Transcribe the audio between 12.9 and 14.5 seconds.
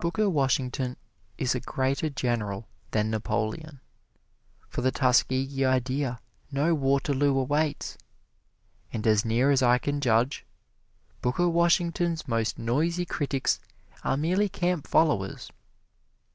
critics are merely